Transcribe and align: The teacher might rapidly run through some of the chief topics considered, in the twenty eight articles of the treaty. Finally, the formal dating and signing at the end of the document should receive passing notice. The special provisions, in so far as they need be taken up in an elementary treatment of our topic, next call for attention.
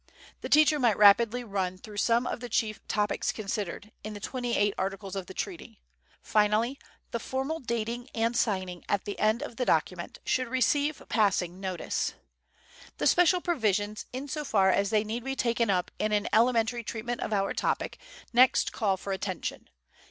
The 0.41 0.49
teacher 0.49 0.79
might 0.79 0.97
rapidly 0.97 1.43
run 1.43 1.77
through 1.77 1.97
some 1.97 2.25
of 2.25 2.39
the 2.39 2.49
chief 2.49 2.79
topics 2.87 3.31
considered, 3.31 3.91
in 4.03 4.15
the 4.15 4.19
twenty 4.19 4.55
eight 4.57 4.73
articles 4.75 5.15
of 5.15 5.27
the 5.27 5.33
treaty. 5.35 5.79
Finally, 6.23 6.79
the 7.11 7.19
formal 7.19 7.59
dating 7.59 8.09
and 8.15 8.35
signing 8.35 8.83
at 8.89 9.05
the 9.05 9.19
end 9.19 9.43
of 9.43 9.57
the 9.57 9.63
document 9.65 10.17
should 10.25 10.47
receive 10.47 11.03
passing 11.07 11.59
notice. 11.59 12.15
The 12.97 13.05
special 13.05 13.41
provisions, 13.41 14.07
in 14.11 14.27
so 14.27 14.43
far 14.43 14.71
as 14.71 14.89
they 14.89 15.03
need 15.03 15.23
be 15.23 15.35
taken 15.35 15.69
up 15.69 15.91
in 15.99 16.11
an 16.11 16.27
elementary 16.33 16.83
treatment 16.83 17.21
of 17.21 17.31
our 17.31 17.53
topic, 17.53 17.99
next 18.33 18.71
call 18.73 18.97
for 18.97 19.13
attention. 19.13 19.69